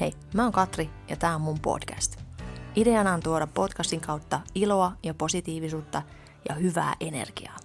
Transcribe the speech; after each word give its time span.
Hei, 0.00 0.12
mä 0.34 0.42
oon 0.42 0.52
Katri 0.52 0.90
ja 1.08 1.16
tää 1.16 1.34
on 1.34 1.40
mun 1.40 1.60
podcast. 1.60 2.16
Ideana 2.76 3.14
on 3.14 3.20
tuoda 3.20 3.46
podcastin 3.46 4.00
kautta 4.00 4.40
iloa 4.54 4.92
ja 5.02 5.14
positiivisuutta 5.14 6.02
ja 6.48 6.54
hyvää 6.54 6.96
energiaa. 7.00 7.56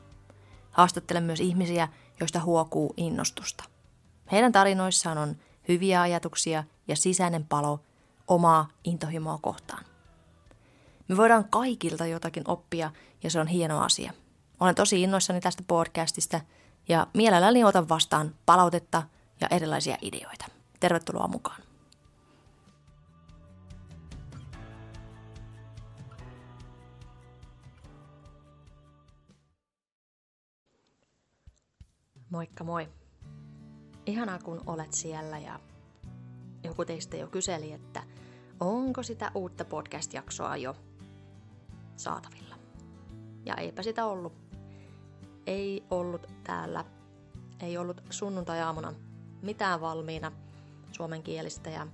Haastattelen 0.71 1.24
myös 1.24 1.40
ihmisiä, 1.40 1.88
joista 2.20 2.40
huokuu 2.40 2.94
innostusta. 2.98 3.63
Heidän 4.32 4.52
tarinoissaan 4.52 5.18
on 5.18 5.36
hyviä 5.68 6.02
ajatuksia 6.02 6.63
ja 6.87 6.96
sisäinen 6.96 7.46
palo 7.46 7.79
omaa 8.28 8.67
intohimoa 8.83 9.40
kohtaan. 9.42 9.86
Me 11.08 11.17
voidaan 11.17 11.49
kaikilta 11.49 12.06
jotakin 12.06 12.44
oppia 12.47 12.92
ja 13.24 13.29
se 13.29 13.40
on 13.40 13.47
hieno 13.47 13.81
asia. 13.81 14.13
Olen 14.60 14.76
tosi 14.76 15.02
innoissani 15.02 15.42
tästä 15.42 15.63
podcastista 15.67 16.41
ja 16.88 17.08
mielelläni 17.13 17.63
otan 17.63 17.90
vastaan 17.90 18.36
palautetta 18.45 19.04
ja 19.41 19.48
erilaisia 19.52 19.98
ideoita. 20.02 20.45
Tervetuloa 20.80 21.27
mukaan. 21.27 21.65
Moikka 32.35 32.63
moi. 32.63 32.89
Ihanaa 34.05 34.39
kun 34.39 34.62
olet 34.66 34.94
siellä 34.94 35.39
ja 35.39 35.59
joku 36.63 36.85
teistä 36.85 37.17
jo 37.17 37.27
kyseli, 37.27 37.71
että 37.71 38.03
onko 38.59 39.03
sitä 39.03 39.31
uutta 39.35 39.66
podcast-jaksoa 39.66 40.58
jo 40.58 40.75
saatavilla. 41.95 42.55
Ja 43.45 43.55
eipä 43.55 43.84
sitä 43.84 44.05
ollut. 44.05 44.34
Ei 45.48 45.84
ollut 45.89 46.27
täällä, 46.44 46.85
ei 47.59 47.77
ollut 47.77 48.02
sunnuntai-aamuna 48.09 48.94
mitään 49.41 49.81
valmiina 49.81 50.31
suomenkielistä 50.91 51.70
ja 51.70 51.88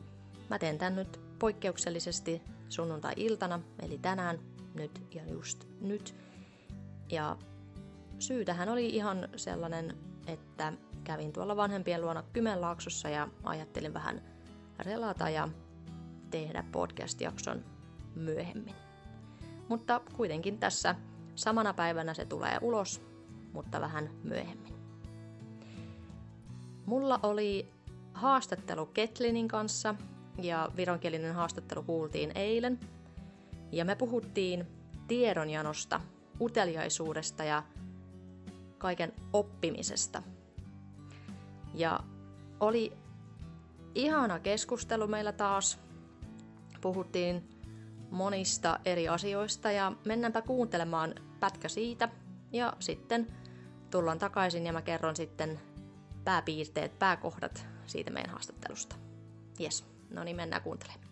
mä 0.50 0.60
teen 0.60 0.78
tän 0.78 0.96
nyt 0.96 1.20
poikkeuksellisesti 1.40 2.42
sunnuntai-iltana, 2.70 3.60
eli 3.82 3.98
tänään, 3.98 4.40
nyt 4.74 5.02
ja 5.14 5.26
just 5.26 5.68
nyt. 5.82 6.16
Ja 7.12 7.38
syy 8.20 8.46
tähän 8.46 8.70
oli 8.70 8.90
ihan 8.90 9.30
sellainen, 9.36 10.11
että 10.32 10.74
kävin 11.04 11.34
tuolla 11.34 11.58
vanhempien 11.58 12.02
luona 12.02 12.24
Kymenlaaksossa 12.34 13.10
ja 13.10 13.28
ajattelin 13.44 13.94
vähän 13.94 14.22
relata 14.80 15.30
ja 15.30 15.50
tehdä 16.30 16.64
podcast-jakson 16.72 17.66
myöhemmin. 18.16 18.76
Mutta 19.68 20.02
kuitenkin 20.14 20.60
tässä 20.60 20.96
samana 21.36 21.74
päivänä 21.74 22.14
se 22.14 22.26
tulee 22.26 22.58
ulos, 22.62 23.02
mutta 23.54 23.82
vähän 23.82 24.10
myöhemmin. 24.24 24.74
Mulla 26.86 27.20
oli 27.24 27.72
haastattelu 28.14 28.86
Ketlinin 28.86 29.48
kanssa 29.48 29.96
ja 30.42 30.70
vironkielinen 30.76 31.36
haastattelu 31.36 31.84
kuultiin 31.84 32.32
eilen. 32.36 32.80
Ja 33.72 33.86
me 33.86 33.96
puhuttiin 33.96 34.68
tiedonjanosta, 35.08 36.02
uteliaisuudesta 36.42 37.44
ja 37.44 37.64
kaiken 38.82 39.14
oppimisesta. 39.34 40.24
Ja 41.74 42.00
oli 42.60 42.94
ihana 43.96 44.40
keskustelu 44.40 45.08
meillä 45.08 45.32
taas. 45.32 45.80
Puhuttiin 46.82 47.50
monista 48.12 48.80
eri 48.86 49.08
asioista 49.08 49.72
ja 49.72 49.92
mennäänpä 50.06 50.42
kuuntelemaan 50.42 51.16
pätkä 51.40 51.70
siitä 51.70 52.10
ja 52.52 52.74
sitten 52.80 53.28
tullaan 53.92 54.20
takaisin 54.20 54.66
ja 54.66 54.74
mä 54.74 54.82
kerron 54.82 55.16
sitten 55.16 55.60
pääpiirteet, 56.24 57.00
pääkohdat 57.00 57.66
siitä 57.86 58.12
meidän 58.12 58.32
haastattelusta. 58.32 58.96
Jes, 59.60 59.86
no 60.10 60.24
niin 60.24 60.36
mennään 60.36 60.62
kuuntelemaan. 60.62 61.08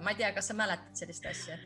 Ma 0.00 0.10
ei 0.10 0.16
tea, 0.16 0.32
kas 0.32 0.52
sellist 0.92 1.26
asja? 1.26 1.58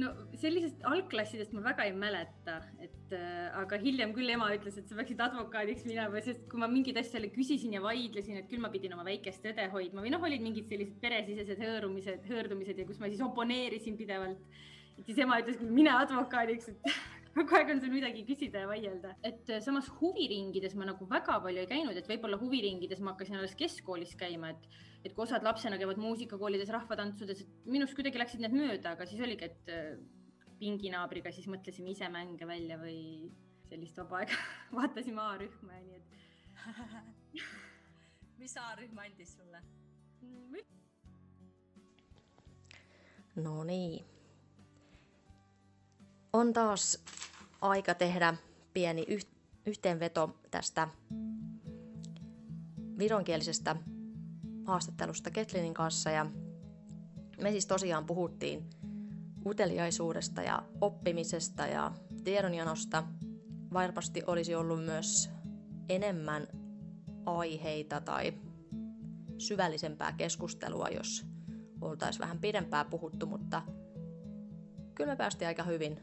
No 0.00 0.10
sellisest 0.38 0.82
algklassidest 0.88 1.54
ma 1.54 1.62
väga 1.68 1.86
ei 1.86 1.94
mäleta, 1.96 2.56
et 2.82 3.14
äh, 3.14 3.48
aga 3.60 3.78
hiljem 3.82 4.14
küll 4.16 4.32
ema 4.34 4.48
ütles, 4.56 4.76
et 4.80 4.90
sa 4.90 4.98
peaksid 4.98 5.20
advokaadiks 5.22 5.84
minema, 5.86 6.22
sest 6.24 6.46
kui 6.50 6.60
ma 6.62 6.68
mingeid 6.70 6.98
asju 7.00 7.18
jälle 7.18 7.30
küsisin 7.34 7.76
ja 7.76 7.82
vaidlesin, 7.84 8.40
et 8.40 8.48
küll 8.50 8.62
ma 8.62 8.72
pidin 8.74 8.96
oma 8.96 9.06
väikest 9.06 9.46
õde 9.50 9.68
hoidma 9.72 10.04
või 10.04 10.12
noh, 10.14 10.22
olid 10.26 10.42
mingid 10.44 10.70
sellised 10.70 10.96
peresisesed 11.02 11.62
hõõrumised, 11.62 12.24
hõõrdumised 12.30 12.80
ja 12.82 12.86
kus 12.88 13.02
ma 13.02 13.10
siis 13.12 13.22
oponeerisin 13.24 13.98
pidevalt. 14.00 14.62
et 14.98 15.04
siis 15.06 15.20
ema 15.22 15.38
ütles 15.42 15.62
mine 15.62 15.94
advokaadiks, 15.94 16.72
et 16.74 16.90
kogu 17.36 17.58
aeg 17.58 17.70
on 17.74 17.82
sul 17.82 17.94
midagi 17.94 18.26
küsida 18.26 18.64
ja 18.64 18.70
vaielda. 18.70 19.14
et 19.22 19.46
äh, 19.50 19.62
samas 19.62 19.92
huviringides 20.00 20.74
ma 20.74 20.90
nagu 20.90 21.06
väga 21.10 21.38
palju 21.46 21.62
ei 21.62 21.70
käinud, 21.70 21.96
et 21.96 22.10
võib-olla 22.10 22.40
huviringides 22.42 23.02
ma 23.02 23.14
hakkasin 23.14 23.38
alles 23.38 23.54
keskkoolis 23.58 24.18
käima, 24.18 24.50
et, 24.56 24.68
et 25.04 25.12
kui 25.12 25.24
osad 25.26 25.44
lapsena 25.44 25.78
käivad 25.78 26.00
muusikakoolides, 26.00 26.72
rahvatantsudes, 26.72 27.44
et 27.44 27.66
minust 27.68 27.96
kuidagi 27.96 28.20
läksid 28.20 28.40
need 28.44 28.54
mööda, 28.56 28.94
aga 28.94 29.06
siis 29.08 29.20
oligi, 29.24 29.50
et 29.50 29.72
äh, 29.72 29.98
pinginaabriga 30.58 31.32
siis 31.34 31.48
mõtlesime 31.50 31.92
ise 31.92 32.08
mänge 32.12 32.48
välja 32.48 32.78
või 32.80 33.28
sellist 33.68 33.98
vaba 34.00 34.22
aega 34.22 34.38
vaatasime 34.78 35.22
A-rühma 35.24 35.76
ja 35.76 35.84
nii 35.84 36.00
et 36.00 36.04
mis 38.40 38.56
A-rühm 38.60 39.04
andis 39.04 39.36
sulle? 39.36 39.62
No 43.34 43.64
niin. 43.64 44.04
On 46.32 46.52
taas 46.52 47.04
aika 47.60 47.94
tehdä 47.94 48.34
pieni 48.72 49.04
yh- 49.08 49.26
yhteenveto 49.66 50.36
tästä 50.50 50.88
vironkielisestä 52.98 53.76
haastattelusta 54.64 55.30
Ketlinin 55.30 55.74
kanssa. 55.74 56.10
Ja 56.10 56.26
me 57.42 57.50
siis 57.50 57.66
tosiaan 57.66 58.06
puhuttiin 58.06 58.70
uteliaisuudesta 59.46 60.42
ja 60.42 60.62
oppimisesta 60.80 61.66
ja 61.66 61.92
tiedonjanosta. 62.24 63.04
Varmasti 63.72 64.22
olisi 64.26 64.54
ollut 64.54 64.84
myös 64.84 65.30
enemmän 65.88 66.46
aiheita 67.26 68.00
tai 68.00 68.34
syvällisempää 69.38 70.12
keskustelua, 70.12 70.88
jos 70.88 71.26
oltaisiin 71.80 72.20
vähän 72.20 72.38
pidempää 72.38 72.84
puhuttu, 72.84 73.26
mutta 73.26 73.62
kyllä 74.94 75.12
me 75.12 75.16
päästiin 75.16 75.48
aika 75.48 75.62
hyvin 75.62 76.00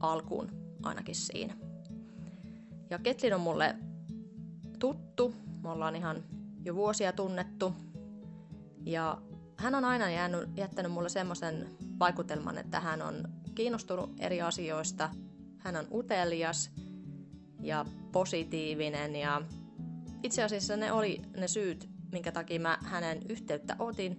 alkuun 0.00 0.50
ainakin 0.82 1.14
siinä. 1.14 1.56
Ja 2.90 2.98
Ketlin 2.98 3.34
on 3.34 3.40
mulle 3.40 3.76
tuttu, 4.78 5.34
me 5.62 5.70
ollaan 5.70 5.96
ihan 5.96 6.24
jo 6.64 6.74
vuosia 6.74 7.12
tunnettu. 7.12 7.74
Ja 8.84 9.22
hän 9.56 9.74
on 9.74 9.84
aina 9.84 10.10
jäänyt, 10.10 10.56
jättänyt 10.56 10.92
mulle 10.92 11.08
semmoisen 11.08 11.70
vaikutelman, 11.98 12.58
että 12.58 12.80
hän 12.80 13.02
on 13.02 13.28
kiinnostunut 13.54 14.10
eri 14.18 14.42
asioista. 14.42 15.10
Hän 15.58 15.76
on 15.76 15.86
utelias 15.92 16.70
ja 17.62 17.84
positiivinen 18.12 19.16
ja 19.16 19.42
itse 20.22 20.42
asiassa 20.42 20.76
ne 20.76 20.92
oli 20.92 21.22
ne 21.36 21.48
syyt, 21.48 21.88
minkä 22.12 22.32
takia 22.32 22.60
mä 22.60 22.78
hänen 22.82 23.22
yhteyttä 23.28 23.76
otin 23.78 24.18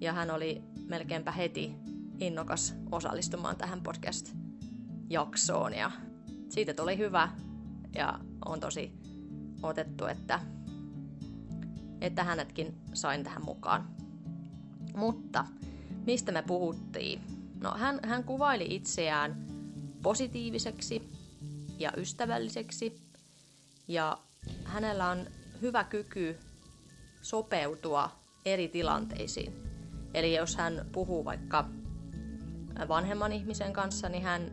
ja 0.00 0.12
hän 0.12 0.30
oli 0.30 0.62
melkeinpä 0.88 1.32
heti 1.32 1.74
innokas 2.18 2.74
osallistumaan 2.92 3.56
tähän 3.56 3.82
podcast-jaksoon 3.82 5.74
ja 5.74 5.90
siitä 6.48 6.74
tuli 6.74 6.98
hyvä 6.98 7.28
ja 7.94 8.18
on 8.44 8.60
tosi 8.60 8.92
otettu, 9.62 10.06
että, 10.06 10.40
että 12.00 12.24
hänetkin 12.24 12.74
sain 12.92 13.24
tähän 13.24 13.44
mukaan. 13.44 13.88
Mutta 14.94 15.44
mistä 16.06 16.32
me 16.32 16.42
puhuttiin? 16.42 17.20
No 17.60 17.70
hän, 17.70 18.00
hän 18.02 18.24
kuvaili 18.24 18.66
itseään 18.74 19.46
positiiviseksi 20.02 21.10
ja 21.78 21.92
ystävälliseksi 21.96 23.00
ja 23.88 24.18
hänellä 24.64 25.08
on 25.08 25.26
hyvä 25.62 25.84
kyky 25.84 26.38
sopeutua 27.22 28.10
eri 28.44 28.68
tilanteisiin. 28.68 29.52
Eli 30.14 30.34
jos 30.34 30.56
hän 30.56 30.86
puhuu 30.92 31.24
vaikka 31.24 31.68
vanhemman 32.88 33.32
ihmisen 33.32 33.72
kanssa, 33.72 34.08
niin 34.08 34.22
hän 34.22 34.52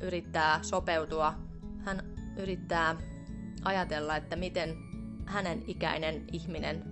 yrittää 0.00 0.62
sopeutua, 0.62 1.34
hän 1.84 2.02
yrittää 2.36 2.96
ajatella, 3.64 4.16
että 4.16 4.36
miten 4.36 4.76
hänen 5.26 5.64
ikäinen 5.66 6.24
ihminen 6.32 6.84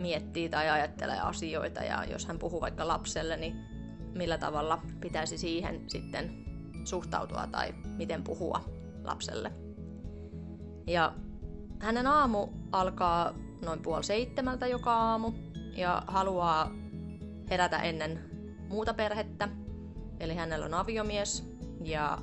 miettii 0.00 0.48
tai 0.48 0.70
ajattelee 0.70 1.20
asioita 1.20 1.82
ja 1.82 2.04
jos 2.04 2.26
hän 2.26 2.38
puhuu 2.38 2.60
vaikka 2.60 2.88
lapselle, 2.88 3.36
niin 3.36 3.56
millä 4.14 4.38
tavalla 4.38 4.82
pitäisi 5.00 5.38
siihen 5.38 5.90
sitten 5.90 6.44
suhtautua 6.84 7.46
tai 7.46 7.74
miten 7.96 8.24
puhua 8.24 8.64
lapselle. 9.04 9.52
Ja 10.86 11.12
hänen 11.78 12.06
aamu 12.06 12.48
alkaa 12.72 13.34
noin 13.64 13.82
puoli 13.82 14.04
seitsemältä 14.04 14.66
joka 14.66 14.92
aamu 14.92 15.32
ja 15.76 16.02
haluaa 16.06 16.70
herätä 17.50 17.78
ennen 17.78 18.30
muuta 18.68 18.94
perhettä. 18.94 19.48
Eli 20.20 20.34
hänellä 20.34 20.66
on 20.66 20.74
aviomies 20.74 21.56
ja 21.84 22.18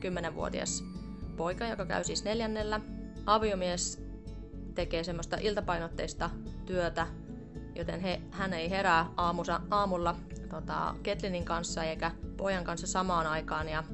10-vuotias 0.00 0.84
poika, 1.36 1.66
joka 1.66 1.86
käy 1.86 2.04
siis 2.04 2.24
neljännellä. 2.24 2.80
Aviomies 3.26 4.03
tekee 4.74 5.04
semmoista 5.04 5.36
iltapainotteista 5.40 6.30
työtä 6.66 7.06
joten 7.74 8.00
he, 8.00 8.20
hän 8.30 8.52
ei 8.52 8.70
herää 8.70 9.06
aamusa, 9.16 9.60
aamulla 9.70 10.16
tota, 10.48 10.94
Ketlinin 11.02 11.44
kanssa 11.44 11.84
eikä 11.84 12.10
pojan 12.36 12.64
kanssa 12.64 12.86
samaan 12.86 13.26
aikaan. 13.26 13.68
Ja 13.68 13.84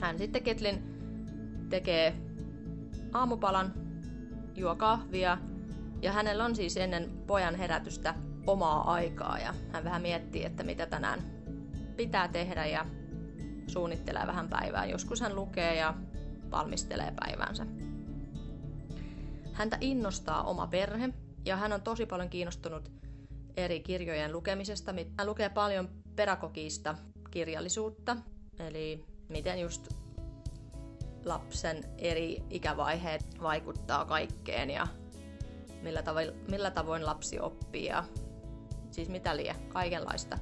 hän 0.00 0.18
sitten 0.18 0.42
Ketlin 0.42 0.82
tekee 1.70 2.16
aamupalan, 3.12 3.72
juo 4.54 4.76
kahvia 4.76 5.38
ja 6.02 6.12
hänellä 6.12 6.44
on 6.44 6.56
siis 6.56 6.76
ennen 6.76 7.10
pojan 7.26 7.54
herätystä 7.54 8.14
omaa 8.46 8.92
aikaa 8.92 9.38
ja 9.38 9.54
hän 9.72 9.84
vähän 9.84 10.02
miettii, 10.02 10.44
että 10.44 10.62
mitä 10.62 10.86
tänään 10.86 11.20
pitää 11.96 12.28
tehdä 12.28 12.66
ja 12.66 12.86
suunnittelee 13.66 14.26
vähän 14.26 14.48
päivää. 14.48 14.86
Joskus 14.86 15.20
hän 15.20 15.36
lukee 15.36 15.74
ja 15.74 15.94
valmistelee 16.50 17.12
päivänsä. 17.20 17.66
Häntä 19.56 19.78
innostaa 19.80 20.42
oma 20.42 20.66
perhe 20.66 21.08
ja 21.44 21.56
hän 21.56 21.72
on 21.72 21.82
tosi 21.82 22.06
paljon 22.06 22.28
kiinnostunut 22.28 22.92
eri 23.56 23.80
kirjojen 23.80 24.32
lukemisesta. 24.32 24.94
Hän 25.18 25.26
lukee 25.26 25.48
paljon 25.48 25.88
pedagogista 26.16 26.94
kirjallisuutta, 27.30 28.16
eli 28.58 29.04
miten 29.28 29.60
just 29.60 29.88
lapsen 31.24 31.84
eri 31.98 32.42
ikävaiheet 32.50 33.42
vaikuttaa 33.42 34.04
kaikkeen 34.04 34.70
ja 34.70 34.86
millä 35.82 36.02
tavoin, 36.02 36.32
millä 36.50 36.70
tavoin 36.70 37.06
lapsi 37.06 37.40
oppii 37.40 37.84
ja 37.84 38.04
siis 38.90 39.08
mitä 39.08 39.36
liian, 39.36 39.56
kaikenlaista. 39.68 40.38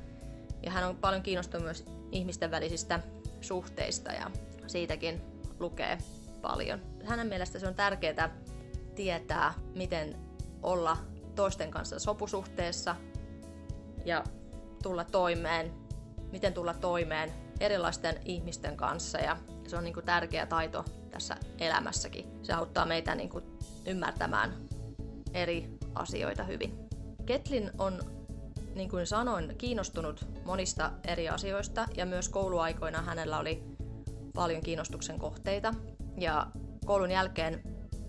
Ja 0.63 0.71
hän 0.71 0.89
on 0.89 0.97
paljon 0.97 1.23
kiinnostunut 1.23 1.65
myös 1.65 1.85
ihmisten 2.13 2.51
välisistä 2.51 3.01
suhteista 3.41 4.13
ja 4.13 4.31
siitäkin 4.67 5.23
lukee 5.61 5.99
paljon. 6.43 6.81
Hänen 7.05 7.27
mielestä 7.27 7.59
se 7.59 7.69
on 7.69 7.75
tärkeää 7.75 8.44
tietää, 8.95 9.55
miten 9.75 10.17
olla 10.63 10.97
toisten 11.35 11.71
kanssa 11.71 11.99
sopusuhteessa 11.99 12.97
ja 14.05 14.25
tulla 14.83 15.05
toimeen, 15.05 15.73
miten 16.33 16.55
tulla 16.55 16.75
toimeen 16.75 17.33
erilaisten 17.61 18.21
ihmisten 18.25 18.77
kanssa 18.77 19.19
ja 19.19 19.37
se 19.67 19.77
on 19.77 19.85
niin 19.85 19.95
kuin 19.95 20.07
tärkeä 20.07 20.47
taito 20.47 20.85
tässä 21.11 21.37
elämässäkin. 21.59 22.27
Se 22.43 22.53
auttaa 22.53 22.87
meitä 22.87 23.15
niin 23.15 23.29
kuin 23.29 23.45
ymmärtämään 23.87 24.57
eri 25.35 25.71
asioita 25.95 26.45
hyvin. 26.45 26.79
Ketlin 27.27 27.71
on, 27.79 27.99
niin 28.75 28.91
kuin 28.91 29.07
sanoin, 29.07 29.55
kiinnostunut 29.59 30.27
monista 30.45 30.91
eri 31.07 31.29
asioista 31.29 31.87
ja 31.97 32.07
myös 32.07 32.29
kouluaikoina 32.29 33.03
hänellä 33.03 33.39
oli 33.39 33.63
paljon 34.35 34.63
kiinnostuksen 34.63 35.19
kohteita. 35.19 35.75
Ja 36.19 36.47
koulun 36.87 37.11
jälkeen, 37.11 37.63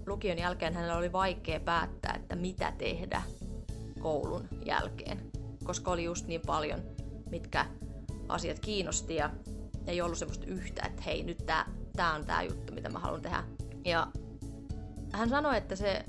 lukion 0.08 0.38
jälkeen 0.38 0.74
hänellä 0.74 0.98
oli 0.98 1.12
vaikea 1.12 1.60
päättää, 1.60 2.14
että 2.16 2.36
mitä 2.36 2.74
tehdä 2.78 3.22
koulun 4.00 4.48
jälkeen, 4.66 5.32
koska 5.64 5.92
oli 5.92 6.04
just 6.04 6.28
niin 6.28 6.42
paljon, 6.46 6.82
mitkä 7.30 7.66
asiat 8.28 8.60
kiinnosti 8.60 9.16
ja 9.16 9.30
ei 9.88 10.02
ollut 10.02 10.18
semmoista 10.18 10.46
yhtä, 10.46 10.86
että 10.86 11.02
hei 11.02 11.24
nyt 11.24 11.46
tää, 11.46 11.72
tää 11.96 12.14
on 12.14 12.26
tää 12.26 12.44
juttu, 12.44 12.74
mitä 12.74 12.90
mä 12.90 13.00
haluan 13.00 13.22
tehdä. 13.22 13.44
Ja 13.86 14.08
hän 15.12 15.30
sanoi, 15.30 15.58
että 15.58 15.76
se 15.76 16.06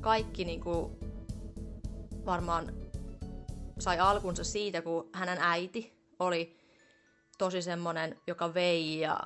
kaikki 0.00 0.44
niinku 0.44 0.98
varmaan 2.26 2.72
sai 3.78 3.98
alkunsa 3.98 4.44
siitä, 4.44 4.82
kun 4.82 5.10
hänen 5.12 5.38
äiti 5.40 5.92
oli 6.18 6.56
tosi 7.38 7.62
semmonen, 7.62 8.18
joka 8.26 8.54
vei 8.54 9.00
ja 9.00 9.20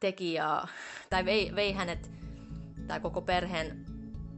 teki 0.00 0.32
ja, 0.32 0.66
tai 1.10 1.24
vei, 1.24 1.54
vei 1.54 1.72
hänet 1.72 2.10
tai 2.86 3.00
koko 3.00 3.22
perheen 3.22 3.84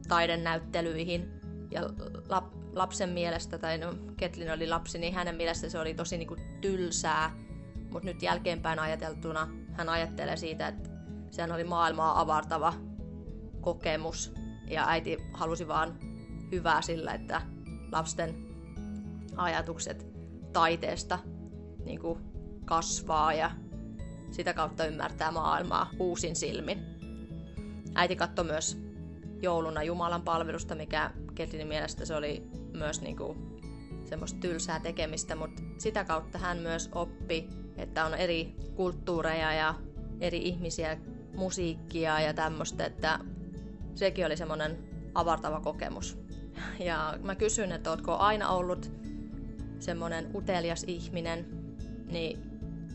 taidennäyttelyihin 0.07 1.31
ja 1.71 1.81
lap, 2.29 2.53
lapsen 2.73 3.09
mielestä, 3.09 3.57
tai 3.57 3.77
no 3.77 3.93
Ketlin 4.17 4.51
oli 4.51 4.67
lapsi, 4.67 4.99
niin 4.99 5.13
hänen 5.13 5.35
mielestä 5.35 5.69
se 5.69 5.79
oli 5.79 5.93
tosi 5.93 6.17
niinku 6.17 6.35
tylsää, 6.61 7.31
mutta 7.91 8.05
nyt 8.05 8.21
jälkeenpäin 8.21 8.79
ajateltuna 8.79 9.47
hän 9.73 9.89
ajattelee 9.89 10.37
siitä, 10.37 10.67
että 10.67 10.89
sehän 11.31 11.51
oli 11.51 11.63
maailmaa 11.63 12.21
avartava 12.21 12.73
kokemus. 13.61 14.33
Ja 14.67 14.87
äiti 14.87 15.17
halusi 15.33 15.67
vaan 15.67 15.99
hyvää 16.51 16.81
sillä, 16.81 17.13
että 17.13 17.41
lapsen 17.91 18.35
ajatukset 19.35 20.07
taiteesta 20.53 21.19
niin 21.85 21.99
kuin 21.99 22.19
kasvaa 22.65 23.33
ja 23.33 23.51
sitä 24.31 24.53
kautta 24.53 24.85
ymmärtää 24.85 25.31
maailmaa 25.31 25.89
uusin 25.99 26.35
silmin. 26.35 26.98
Äiti 27.99 28.15
katsoi 28.15 28.45
myös 28.45 28.77
jouluna 29.41 29.83
Jumalan 29.83 30.21
palvelusta, 30.21 30.75
mikä 30.75 31.11
Ketlinin 31.35 31.67
mielestä 31.67 32.05
se 32.05 32.15
oli 32.15 32.43
myös 32.73 33.01
niin 33.01 33.17
kuin 33.17 33.59
semmoista 34.05 34.39
tylsää 34.39 34.79
tekemistä, 34.79 35.35
mutta 35.35 35.61
sitä 35.77 36.03
kautta 36.03 36.37
hän 36.37 36.57
myös 36.57 36.89
oppi, 36.91 37.49
että 37.77 38.05
on 38.05 38.13
eri 38.13 38.55
kulttuureja 38.75 39.53
ja 39.53 39.75
eri 40.19 40.37
ihmisiä, 40.37 40.97
musiikkia 41.35 42.19
ja 42.19 42.33
tämmöistä, 42.33 42.85
että 42.85 43.19
sekin 43.95 44.25
oli 44.25 44.37
semmoinen 44.37 44.77
avartava 45.13 45.59
kokemus. 45.59 46.17
Ja 46.79 47.17
mä 47.23 47.35
kysyn, 47.35 47.71
että 47.71 47.89
ootko 47.89 48.17
aina 48.17 48.49
ollut 48.49 48.91
semmoinen 49.79 50.35
utelias 50.35 50.83
ihminen, 50.87 51.45
niin 52.11 52.39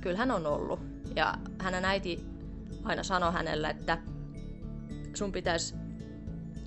kyllä 0.01 0.19
hän 0.19 0.31
on 0.31 0.47
ollut. 0.47 0.81
Ja 1.17 1.35
hänen 1.59 1.85
äiti 1.85 2.27
aina 2.85 3.03
sanoi 3.03 3.33
hänelle, 3.33 3.69
että 3.69 3.99
sun 5.17 5.33
pitäisi 5.33 5.75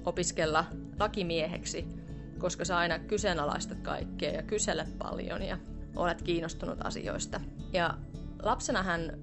opiskella 0.05 0.65
lakimieheksi, 0.99 1.87
koska 2.39 2.65
sä 2.65 2.77
aina 2.77 2.99
kyseenalaistat 2.99 3.81
kaikkea 3.81 4.31
ja 4.31 4.43
kysele 4.43 4.87
paljon 4.97 5.41
ja 5.41 5.57
olet 5.95 6.21
kiinnostunut 6.21 6.85
asioista. 6.85 7.41
Ja 7.73 7.97
lapsena 8.43 8.83
hän 8.83 9.19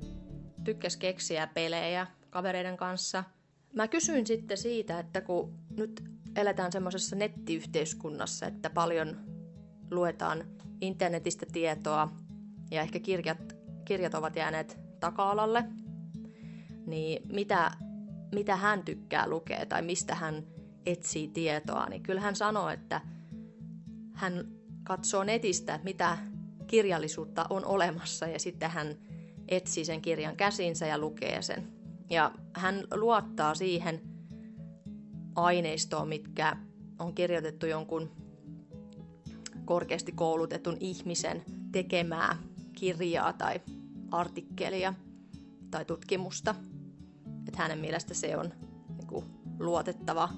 tykkäsi 0.65 0.99
keksiä 0.99 1.47
pelejä 1.47 2.07
kavereiden 2.31 2.77
kanssa. 2.77 3.25
Mä 3.73 3.89
kysyin 3.89 4.27
sitten 4.27 4.59
siitä, 4.59 4.99
että 4.99 5.21
kun 5.21 5.55
nyt 5.77 6.05
eletään 6.37 6.73
semmoisessa 6.73 7.17
nettiyhteiskunnassa, 7.17 8.47
että 8.47 8.71
paljon 8.71 9.17
luetaan 9.91 10.45
internetistä 10.81 11.47
tietoa 11.53 12.09
ja 12.71 12.81
ehkä 12.81 12.99
kirjat, 12.99 13.57
kirjat 13.85 14.15
ovat 14.15 14.37
jääneet 14.37 14.79
taka-alalle, 15.01 15.65
niin 16.87 17.23
mitä, 17.33 17.71
mitä 18.35 18.57
hän 18.57 18.83
tykkää 18.83 19.29
lukea 19.29 19.67
tai 19.67 19.83
mistä 19.83 20.15
hän 20.15 20.47
etsii 20.87 21.29
tietoa, 21.29 21.87
niin 21.89 22.03
kyllä 22.03 22.21
hän 22.21 22.37
sanoo, 22.37 22.69
että 22.69 23.01
hän 24.13 24.49
katsoo 24.85 25.25
netistä, 25.25 25.81
mitä 25.85 26.19
kirjallisuutta 26.67 27.47
on 27.51 27.65
olemassa 27.65 28.27
ja 28.27 28.39
sitten 28.39 28.71
hän 28.71 28.97
etsii 29.49 29.85
sen 29.85 30.03
kirjan 30.03 30.37
käsinsä 30.37 30.87
ja 30.87 30.99
lukee 30.99 31.43
sen. 31.43 31.73
Ja 32.11 32.33
hän 32.55 32.85
luottaa 32.95 33.55
siihen 33.55 34.01
aineistoon, 35.37 36.09
mitkä 36.09 36.57
on 36.99 37.15
kirjoitettu 37.15 37.67
jonkun 37.67 38.11
korkeasti 39.65 40.13
koulutetun 40.13 40.77
ihmisen 40.81 41.45
tekemää 41.73 42.37
kirjaa 42.73 43.33
tai 43.33 43.61
artikkelia 44.11 44.95
tai 45.71 45.85
tutkimusta. 45.85 46.55
Että 47.49 47.63
hänen 47.63 47.79
mielestä 47.79 48.15
se 48.15 48.37
on 48.37 48.53
niin 48.97 49.07
kuin, 49.07 49.25
luotettava 49.59 50.29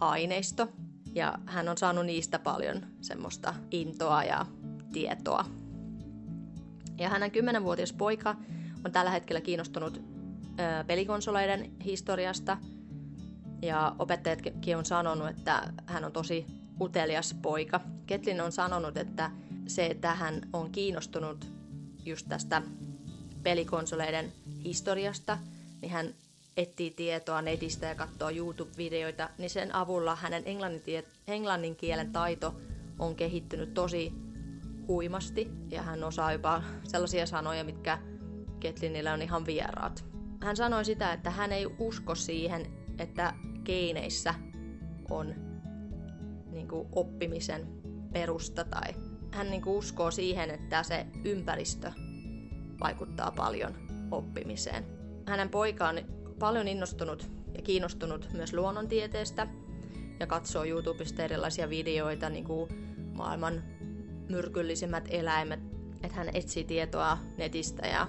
aineisto. 0.00 0.68
Ja 1.14 1.38
hän 1.46 1.68
on 1.68 1.78
saanut 1.78 2.06
niistä 2.06 2.38
paljon 2.38 2.86
semmoista 3.00 3.54
intoa 3.70 4.24
ja 4.24 4.46
tietoa. 4.92 5.44
Ja 6.98 7.08
hänen 7.08 7.30
kymmenenvuotias 7.30 7.92
poika 7.92 8.36
on 8.84 8.92
tällä 8.92 9.10
hetkellä 9.10 9.40
kiinnostunut 9.40 9.96
ö, 9.96 10.84
pelikonsoleiden 10.86 11.72
historiasta. 11.84 12.58
Ja 13.62 13.96
opettajatkin 13.98 14.76
on 14.76 14.84
sanonut, 14.84 15.28
että 15.28 15.72
hän 15.86 16.04
on 16.04 16.12
tosi 16.12 16.46
utelias 16.80 17.34
poika. 17.42 17.80
Ketlin 18.06 18.40
on 18.40 18.52
sanonut, 18.52 18.96
että 18.96 19.30
se, 19.66 19.86
että 19.86 20.14
hän 20.14 20.40
on 20.52 20.70
kiinnostunut 20.70 21.52
just 22.04 22.26
tästä 22.28 22.62
pelikonsoleiden 23.42 24.32
historiasta, 24.64 25.38
niin 25.82 25.92
hän 25.92 26.14
etsii 26.56 26.90
tietoa 26.90 27.42
netistä 27.42 27.86
ja 27.86 27.94
katsoo 27.94 28.30
YouTube-videoita, 28.30 29.30
niin 29.38 29.50
sen 29.50 29.74
avulla 29.74 30.16
hänen 30.16 30.44
englannin 31.26 31.76
kielen 31.76 32.12
taito 32.12 32.54
on 32.98 33.14
kehittynyt 33.14 33.74
tosi 33.74 34.12
huimasti 34.88 35.50
ja 35.70 35.82
hän 35.82 36.04
osaa 36.04 36.32
jopa 36.32 36.62
sellaisia 36.84 37.26
sanoja, 37.26 37.64
mitkä 37.64 37.98
Ketlinillä 38.60 39.12
on 39.12 39.22
ihan 39.22 39.46
vieraat. 39.46 40.04
Hän 40.40 40.56
sanoi 40.56 40.84
sitä, 40.84 41.12
että 41.12 41.30
hän 41.30 41.52
ei 41.52 41.66
usko 41.78 42.14
siihen, 42.14 42.66
että 42.98 43.34
geeneissä 43.64 44.34
on 45.10 45.34
niin 46.50 46.68
kuin 46.68 46.88
oppimisen 46.92 47.68
perusta 48.12 48.64
tai 48.64 48.94
hän 49.30 49.50
niin 49.50 49.62
kuin 49.62 49.76
uskoo 49.76 50.10
siihen, 50.10 50.50
että 50.50 50.82
se 50.82 51.06
ympäristö 51.24 51.92
vaikuttaa 52.80 53.30
paljon 53.30 53.74
oppimiseen. 54.10 55.01
Hänen 55.26 55.48
poika 55.48 55.88
on 55.88 55.98
paljon 56.38 56.68
innostunut 56.68 57.30
ja 57.54 57.62
kiinnostunut 57.62 58.28
myös 58.32 58.52
luonnontieteestä 58.52 59.46
ja 60.20 60.26
katsoo 60.26 60.64
YouTubesta 60.64 61.22
erilaisia 61.22 61.68
videoita, 61.68 62.28
niin 62.28 62.44
kuin 62.44 62.68
maailman 63.12 63.62
myrkyllisimmät 64.28 65.04
eläimet. 65.10 65.60
Että 66.02 66.16
hän 66.16 66.30
etsii 66.34 66.64
tietoa 66.64 67.18
netistä 67.36 67.86
ja 67.86 68.08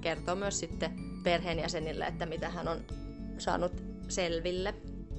kertoo 0.00 0.34
myös 0.34 0.60
sitten 0.60 0.92
perheenjäsenille, 1.22 2.04
että 2.04 2.26
mitä 2.26 2.48
hän 2.48 2.68
on 2.68 2.80
saanut 3.38 3.72
selville. 4.08 4.74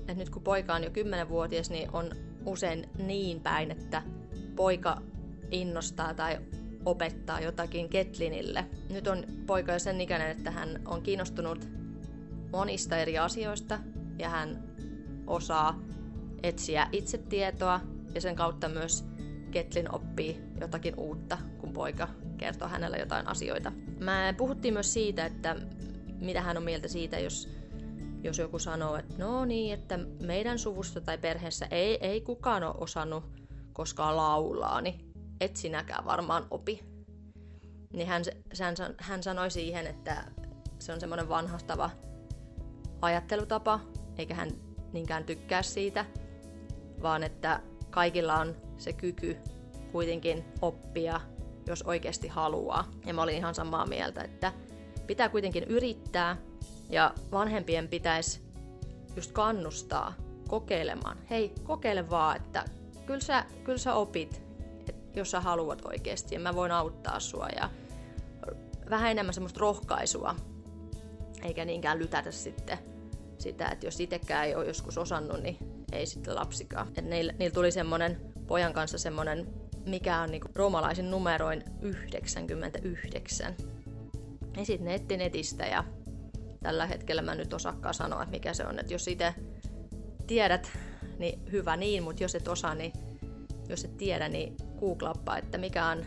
Et 0.07 0.17
nyt 0.17 0.29
kun 0.29 0.41
poika 0.41 0.75
on 0.75 0.83
jo 0.83 0.89
10-vuotias, 0.89 1.69
niin 1.69 1.89
on 1.93 2.11
usein 2.45 2.89
niin 2.97 3.41
päin, 3.41 3.71
että 3.71 4.03
poika 4.55 5.01
innostaa 5.51 6.13
tai 6.13 6.37
opettaa 6.85 7.39
jotakin 7.39 7.89
Ketlinille. 7.89 8.65
Nyt 8.89 9.07
on 9.07 9.23
poika 9.47 9.73
jo 9.73 9.79
sen 9.79 10.01
ikäinen, 10.01 10.31
että 10.31 10.51
hän 10.51 10.81
on 10.85 11.01
kiinnostunut 11.01 11.67
monista 12.51 12.97
eri 12.97 13.17
asioista 13.17 13.79
ja 14.19 14.29
hän 14.29 14.63
osaa 15.27 15.79
etsiä 16.43 16.87
itse 16.91 17.17
tietoa 17.17 17.79
ja 18.15 18.21
sen 18.21 18.35
kautta 18.35 18.69
myös 18.69 19.05
Ketlin 19.51 19.95
oppii 19.95 20.41
jotakin 20.61 20.93
uutta, 20.97 21.37
kun 21.57 21.73
poika 21.73 22.07
kertoo 22.37 22.67
hänelle 22.67 22.97
jotain 22.97 23.27
asioita. 23.27 23.71
Mä 23.99 24.33
puhuttiin 24.37 24.73
myös 24.73 24.93
siitä, 24.93 25.25
että 25.25 25.55
mitä 26.19 26.41
hän 26.41 26.57
on 26.57 26.63
mieltä 26.63 26.87
siitä, 26.87 27.19
jos, 27.19 27.49
jos 28.23 28.37
joku 28.37 28.59
sanoo, 28.59 28.95
että 28.95 29.13
no 29.17 29.45
niin, 29.45 29.73
että 29.73 29.99
meidän 30.19 30.59
suvusta 30.59 31.01
tai 31.01 31.17
perheessä 31.17 31.65
ei, 31.71 31.97
ei 32.01 32.21
kukaan 32.21 32.63
ole 32.63 32.75
osannut 32.77 33.23
koskaan 33.73 34.17
laulaa, 34.17 34.81
niin 34.81 35.12
et 35.43 35.55
sinäkään 35.55 36.05
varmaan 36.05 36.47
opi. 36.51 36.83
Niin 37.93 38.07
hän, 38.07 38.23
hän, 38.61 38.75
hän 38.97 39.23
sanoi 39.23 39.51
siihen, 39.51 39.87
että 39.87 40.23
se 40.79 40.93
on 40.93 40.99
semmoinen 40.99 41.29
vanhastava 41.29 41.89
ajattelutapa, 43.01 43.79
eikä 44.17 44.35
hän 44.35 44.51
niinkään 44.93 45.23
tykkää 45.23 45.63
siitä, 45.63 46.05
vaan 47.01 47.23
että 47.23 47.61
kaikilla 47.89 48.35
on 48.35 48.55
se 48.77 48.93
kyky 48.93 49.37
kuitenkin 49.91 50.45
oppia, 50.61 51.21
jos 51.67 51.81
oikeasti 51.81 52.27
haluaa. 52.27 52.91
Ja 53.05 53.13
mä 53.13 53.21
olin 53.21 53.37
ihan 53.37 53.55
samaa 53.55 53.85
mieltä, 53.85 54.21
että 54.21 54.53
pitää 55.07 55.29
kuitenkin 55.29 55.63
yrittää 55.63 56.37
ja 56.89 57.13
vanhempien 57.31 57.87
pitäisi 57.87 58.41
just 59.15 59.31
kannustaa 59.31 60.13
kokeilemaan. 60.47 61.17
Hei, 61.29 61.53
kokeile 61.63 62.09
vaan, 62.09 62.35
että 62.35 62.65
kyllä 63.05 63.19
sä, 63.19 63.45
kyllä 63.63 63.77
sä 63.77 63.93
opit, 63.93 64.42
jos 65.15 65.31
sä 65.31 65.39
haluat 65.39 65.85
oikeasti 65.85 66.35
ja 66.35 66.39
mä 66.39 66.55
voin 66.55 66.71
auttaa 66.71 67.19
sua 67.19 67.47
ja 67.55 67.69
vähän 68.89 69.11
enemmän 69.11 69.33
semmoista 69.33 69.59
rohkaisua, 69.59 70.35
eikä 71.43 71.65
niinkään 71.65 71.99
lytätä 71.99 72.31
sitten 72.31 72.77
sitä, 73.37 73.67
että 73.67 73.87
jos 73.87 73.99
itsekään 73.99 74.45
ei 74.45 74.55
ole 74.55 74.65
joskus 74.65 74.97
osannut, 74.97 75.41
niin 75.41 75.57
ei 75.91 76.05
sitten 76.05 76.35
lapsikaan. 76.35 76.87
Et 76.97 77.05
niillä, 77.05 77.33
niillä 77.39 77.53
tuli 77.53 77.71
semmoinen 77.71 78.33
pojan 78.47 78.73
kanssa 78.73 78.97
semmoinen, 78.97 79.47
mikä 79.85 80.19
on 80.19 80.31
niinku 80.31 80.47
roomalaisin 80.55 81.11
numeroin 81.11 81.63
99. 81.81 83.55
Ja 84.57 84.65
sitten 84.65 84.85
ne 84.85 84.93
etti 84.93 85.17
netistä 85.17 85.65
ja 85.65 85.83
tällä 86.63 86.85
hetkellä 86.85 87.21
mä 87.21 87.35
nyt 87.35 87.53
osakkaan 87.53 87.93
sanoa, 87.93 88.23
että 88.23 88.31
mikä 88.31 88.53
se 88.53 88.65
on. 88.65 88.79
Että 88.79 88.93
jos 88.93 89.07
itse 89.07 89.33
tiedät, 90.27 90.71
niin 91.19 91.51
hyvä 91.51 91.77
niin, 91.77 92.03
mutta 92.03 92.23
jos 92.23 92.35
et 92.35 92.47
osaa, 92.47 92.75
niin 92.75 92.93
jos 93.69 93.85
et 93.85 93.97
tiedä, 93.97 94.29
niin 94.29 94.57
googlappa, 94.83 95.37
että 95.37 95.57
mikä 95.57 95.85
on 95.85 96.05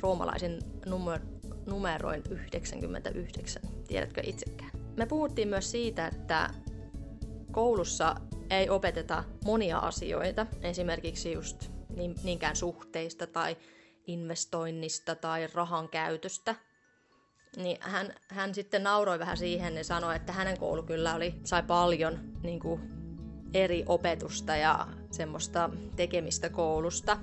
roomalaisin 0.00 0.58
numer- 0.86 1.50
numeroin 1.66 2.22
99. 2.30 3.62
Tiedätkö 3.88 4.20
itsekään? 4.24 4.70
Me 4.96 5.06
puhuttiin 5.06 5.48
myös 5.48 5.70
siitä, 5.70 6.06
että 6.06 6.50
koulussa 7.52 8.16
ei 8.50 8.70
opeteta 8.70 9.24
monia 9.44 9.78
asioita, 9.78 10.46
esimerkiksi 10.62 11.32
just 11.32 11.70
niinkään 12.22 12.56
suhteista 12.56 13.26
tai 13.26 13.56
investoinnista 14.06 15.14
tai 15.14 15.46
rahan 15.54 15.88
käytöstä. 15.88 16.54
Niin 17.56 17.76
hän, 17.80 18.14
hän 18.28 18.54
sitten 18.54 18.82
nauroi 18.82 19.18
vähän 19.18 19.36
siihen 19.36 19.76
ja 19.76 19.84
sanoi, 19.84 20.16
että 20.16 20.32
hänen 20.32 20.58
koulu 20.58 20.82
kyllä 20.82 21.14
oli, 21.14 21.34
sai 21.44 21.62
paljon 21.62 22.18
niin 22.42 22.60
kuin, 22.60 22.80
eri 23.54 23.84
opetusta 23.86 24.56
ja 24.56 24.86
semmoista 25.10 25.70
tekemistä 25.96 26.48
koulusta. 26.48 27.18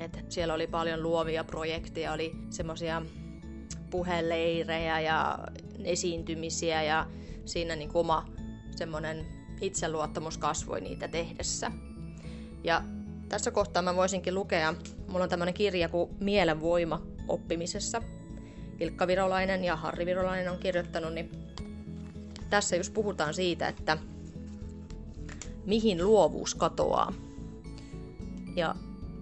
Et 0.00 0.24
siellä 0.28 0.54
oli 0.54 0.66
paljon 0.66 1.02
luovia 1.02 1.44
projekteja, 1.44 2.12
oli 2.12 2.32
semmoisia 2.50 3.02
puheleirejä 3.90 5.00
ja 5.00 5.38
esiintymisiä 5.84 6.82
ja 6.82 7.06
siinä 7.44 7.76
niin 7.76 7.88
kuin 7.88 8.00
oma 8.00 8.26
semmoinen 8.76 9.26
itseluottamus 9.60 10.38
kasvoi 10.38 10.80
niitä 10.80 11.08
tehdessä. 11.08 11.70
Ja 12.64 12.82
tässä 13.28 13.50
kohtaa 13.50 13.82
mä 13.82 13.96
voisinkin 13.96 14.34
lukea, 14.34 14.74
mulla 15.08 15.22
on 15.22 15.30
tämmöinen 15.30 15.54
kirja 15.54 15.88
kuin 15.88 16.10
Mielenvoima 16.20 17.02
oppimisessa. 17.28 18.02
Ilkka 18.80 19.06
Virolainen 19.06 19.64
ja 19.64 19.76
Harri 19.76 20.06
Virolainen 20.06 20.50
on 20.50 20.58
kirjoittanut, 20.58 21.14
niin 21.14 21.30
tässä 22.50 22.76
just 22.76 22.94
puhutaan 22.94 23.34
siitä, 23.34 23.68
että 23.68 23.98
mihin 25.64 26.04
luovuus 26.04 26.54
katoaa. 26.54 27.12
Ja 28.56 28.74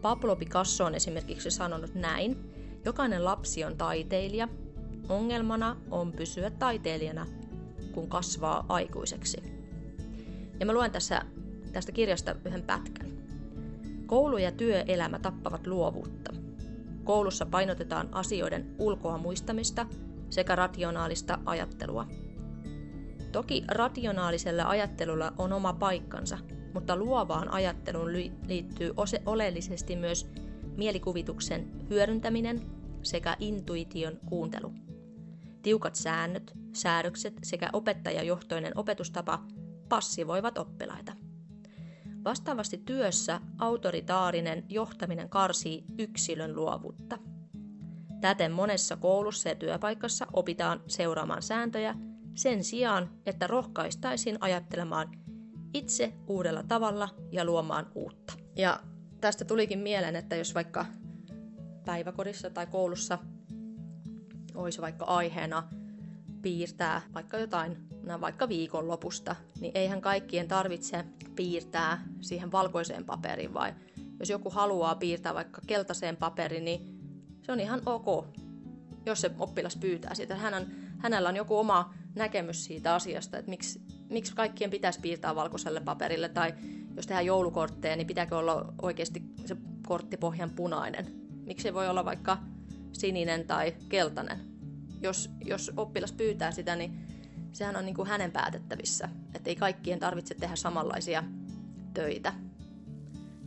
Pablo 0.06 0.36
Picasso 0.36 0.84
on 0.84 0.94
esimerkiksi 0.94 1.50
sanonut 1.50 1.94
näin. 1.94 2.52
Jokainen 2.84 3.24
lapsi 3.24 3.64
on 3.64 3.76
taiteilija. 3.76 4.48
Ongelmana 5.08 5.76
on 5.90 6.12
pysyä 6.12 6.50
taiteilijana, 6.50 7.26
kun 7.92 8.08
kasvaa 8.08 8.66
aikuiseksi. 8.68 9.42
Ja 10.60 10.66
mä 10.66 10.72
luen 10.72 10.90
tässä 10.90 11.22
tästä 11.72 11.92
kirjasta 11.92 12.36
yhden 12.44 12.62
pätkän. 12.62 13.10
Koulu 14.06 14.38
ja 14.38 14.52
työelämä 14.52 15.18
tappavat 15.18 15.66
luovuutta. 15.66 16.32
Koulussa 17.04 17.46
painotetaan 17.46 18.08
asioiden 18.12 18.74
ulkoa 18.78 19.18
muistamista 19.18 19.86
sekä 20.30 20.56
rationaalista 20.56 21.38
ajattelua. 21.46 22.06
Toki 23.32 23.64
rationaalisella 23.68 24.68
ajattelulla 24.68 25.32
on 25.38 25.52
oma 25.52 25.72
paikkansa, 25.72 26.38
mutta 26.76 26.96
luovaan 26.96 27.52
ajatteluun 27.52 28.12
liittyy 28.46 28.94
oleellisesti 29.26 29.96
myös 29.96 30.30
mielikuvituksen 30.76 31.88
hyödyntäminen 31.90 32.62
sekä 33.02 33.36
intuition 33.40 34.20
kuuntelu. 34.26 34.72
Tiukat 35.62 35.94
säännöt, 35.94 36.52
säädökset 36.72 37.34
sekä 37.42 37.70
opettajajohtoinen 37.72 38.78
opetustapa 38.78 39.42
passivoivat 39.88 40.58
oppilaita. 40.58 41.12
Vastaavasti 42.24 42.78
työssä 42.78 43.40
autoritaarinen 43.58 44.64
johtaminen 44.68 45.28
karsii 45.28 45.84
yksilön 45.98 46.56
luovuutta. 46.56 47.18
Täten 48.20 48.52
monessa 48.52 48.96
koulussa 48.96 49.48
ja 49.48 49.54
työpaikassa 49.54 50.26
opitaan 50.32 50.80
seuraamaan 50.86 51.42
sääntöjä 51.42 51.94
sen 52.34 52.64
sijaan, 52.64 53.10
että 53.26 53.46
rohkaistaisiin 53.46 54.36
ajattelemaan 54.40 55.25
itse 55.76 56.12
uudella 56.26 56.62
tavalla 56.62 57.08
ja 57.32 57.44
luomaan 57.44 57.86
uutta. 57.94 58.32
Ja 58.56 58.80
tästä 59.20 59.44
tulikin 59.44 59.78
mieleen, 59.78 60.16
että 60.16 60.36
jos 60.36 60.54
vaikka 60.54 60.86
päiväkodissa 61.84 62.50
tai 62.50 62.66
koulussa 62.66 63.18
olisi 64.54 64.80
vaikka 64.80 65.04
aiheena 65.04 65.68
piirtää 66.42 67.02
vaikka 67.14 67.38
jotain, 67.38 67.88
vaikka 68.20 68.48
viikonlopusta, 68.48 69.36
niin 69.60 69.72
eihän 69.74 70.00
kaikkien 70.00 70.48
tarvitse 70.48 71.04
piirtää 71.36 72.06
siihen 72.20 72.52
valkoiseen 72.52 73.04
paperiin, 73.04 73.54
vai 73.54 73.74
jos 74.18 74.30
joku 74.30 74.50
haluaa 74.50 74.94
piirtää 74.94 75.34
vaikka 75.34 75.60
keltaiseen 75.66 76.16
paperiin, 76.16 76.64
niin 76.64 77.00
se 77.42 77.52
on 77.52 77.60
ihan 77.60 77.82
ok, 77.86 78.26
jos 79.06 79.20
se 79.20 79.30
oppilas 79.38 79.76
pyytää 79.76 80.14
sitä. 80.14 80.36
Hän 80.36 80.54
on, 80.54 80.66
hänellä 80.98 81.28
on 81.28 81.36
joku 81.36 81.56
oma 81.56 81.94
näkemys 82.14 82.64
siitä 82.64 82.94
asiasta, 82.94 83.38
että 83.38 83.50
miksi, 83.50 83.85
miksi 84.10 84.34
kaikkien 84.34 84.70
pitäisi 84.70 85.00
piirtää 85.00 85.34
valkoiselle 85.34 85.80
paperille, 85.80 86.28
tai 86.28 86.54
jos 86.96 87.06
tehdään 87.06 87.26
joulukortteja, 87.26 87.96
niin 87.96 88.06
pitääkö 88.06 88.36
olla 88.38 88.74
oikeasti 88.82 89.22
se 89.44 89.56
korttipohjan 89.86 90.50
punainen. 90.50 91.06
Miksi 91.46 91.68
ei 91.68 91.74
voi 91.74 91.88
olla 91.88 92.04
vaikka 92.04 92.38
sininen 92.92 93.46
tai 93.46 93.76
keltainen. 93.88 94.40
Jos, 95.00 95.30
jos 95.44 95.72
oppilas 95.76 96.12
pyytää 96.12 96.50
sitä, 96.50 96.76
niin 96.76 97.06
sehän 97.52 97.76
on 97.76 97.84
niin 97.84 97.94
kuin 97.94 98.08
hänen 98.08 98.32
päätettävissä, 98.32 99.08
että 99.34 99.50
ei 99.50 99.56
kaikkien 99.56 99.98
tarvitse 99.98 100.34
tehdä 100.34 100.56
samanlaisia 100.56 101.24
töitä. 101.94 102.32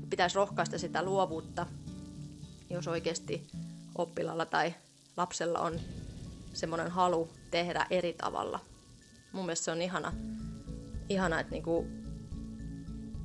Pitäisi 0.09 0.35
rohkaista 0.35 0.77
sitä 0.77 1.03
luovuutta, 1.03 1.65
jos 2.69 2.87
oikeasti 2.87 3.47
oppilalla 3.95 4.45
tai 4.45 4.73
lapsella 5.17 5.59
on 5.59 5.79
semmoinen 6.53 6.91
halu 6.91 7.29
tehdä 7.51 7.87
eri 7.89 8.13
tavalla. 8.13 8.59
Mun 9.31 9.45
mielestä 9.45 9.65
se 9.65 9.71
on 9.71 9.81
ihana, 9.81 10.13
ihana 11.09 11.39
että 11.39 11.51
niinku 11.51 11.87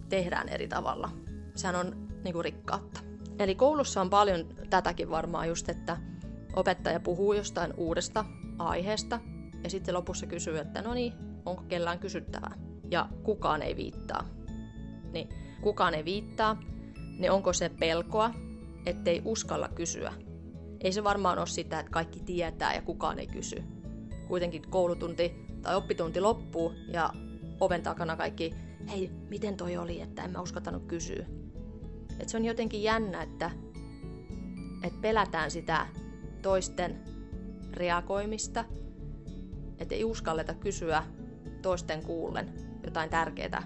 tehdään 0.08 0.48
eri 0.48 0.68
tavalla. 0.68 1.10
Sehän 1.54 1.76
on 1.76 2.08
niinku 2.24 2.42
rikkautta. 2.42 3.00
Eli 3.38 3.54
koulussa 3.54 4.00
on 4.00 4.10
paljon 4.10 4.46
tätäkin 4.70 5.10
varmaan 5.10 5.48
just, 5.48 5.68
että 5.68 5.96
opettaja 6.56 7.00
puhuu 7.00 7.32
jostain 7.32 7.74
uudesta 7.76 8.24
aiheesta 8.58 9.20
ja 9.64 9.70
sitten 9.70 9.94
lopussa 9.94 10.26
kysyy, 10.26 10.58
että 10.58 10.82
no 10.82 10.94
niin, 10.94 11.12
onko 11.44 11.62
kellään 11.62 11.98
kysyttävää. 11.98 12.54
Ja 12.90 13.08
kukaan 13.22 13.62
ei 13.62 13.76
viittaa. 13.76 14.24
niin 15.12 15.28
kukaan 15.60 15.94
ei 15.94 16.04
viittaa, 16.04 16.62
niin 17.18 17.30
onko 17.30 17.52
se 17.52 17.68
pelkoa, 17.68 18.30
ettei 18.86 19.22
uskalla 19.24 19.68
kysyä. 19.68 20.12
Ei 20.80 20.92
se 20.92 21.04
varmaan 21.04 21.38
ole 21.38 21.46
sitä, 21.46 21.80
että 21.80 21.92
kaikki 21.92 22.20
tietää 22.20 22.74
ja 22.74 22.82
kukaan 22.82 23.18
ei 23.18 23.26
kysy. 23.26 23.62
Kuitenkin 24.28 24.62
koulutunti 24.70 25.46
tai 25.62 25.76
oppitunti 25.76 26.20
loppuu 26.20 26.72
ja 26.88 27.10
oven 27.64 27.82
takana 27.82 28.16
kaikki, 28.16 28.54
hei, 28.90 29.10
miten 29.28 29.56
toi 29.56 29.76
oli, 29.76 30.00
että 30.00 30.24
en 30.24 30.30
mä 30.30 30.40
uskaltanut 30.40 30.86
kysyä. 30.86 31.26
Et 32.20 32.28
se 32.28 32.36
on 32.36 32.44
jotenkin 32.44 32.82
jännä, 32.82 33.22
että, 33.22 33.50
että 34.82 34.98
pelätään 35.00 35.50
sitä 35.50 35.86
toisten 36.42 37.00
reagoimista, 37.72 38.64
että 39.78 39.94
ei 39.94 40.04
uskalleta 40.04 40.54
kysyä 40.54 41.02
toisten 41.62 42.02
kuullen 42.02 42.52
jotain 42.84 43.10
tärkeää 43.10 43.62